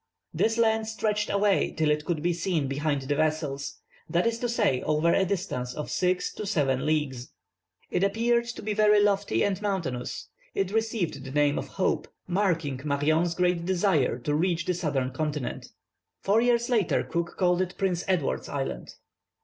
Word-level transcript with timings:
This 0.33 0.57
land 0.57 0.87
stretched 0.87 1.29
away 1.29 1.71
till 1.77 1.91
it 1.91 2.05
could 2.05 2.23
be 2.23 2.33
seen 2.33 2.67
behind 2.67 3.03
the 3.03 3.13
vessels, 3.15 3.77
that 4.09 4.25
is 4.25 4.39
to 4.39 4.49
say, 4.49 4.81
over 4.81 5.13
a 5.13 5.25
distance 5.25 5.75
of 5.75 5.91
six 5.91 6.33
to 6.33 6.47
seven 6.47 6.87
leagues. 6.87 7.29
It 7.91 8.03
appeared 8.03 8.45
to 8.45 8.63
be 8.63 8.73
very 8.73 8.99
lofty 8.99 9.43
and 9.43 9.61
mountainous. 9.61 10.27
It 10.55 10.71
received 10.71 11.23
the 11.23 11.29
name 11.29 11.59
of 11.59 11.67
Hope, 11.77 12.07
marking 12.25 12.81
Marion's 12.83 13.35
great 13.35 13.63
desire 13.63 14.17
to 14.17 14.33
reach 14.33 14.65
the 14.65 14.73
southern 14.73 15.11
continent. 15.11 15.67
Four 16.23 16.41
years 16.41 16.67
later 16.67 17.03
Cook 17.03 17.35
called 17.37 17.61
it 17.61 17.75
Prince 17.77 18.03
Edward's 18.07 18.49
Island. 18.49 18.95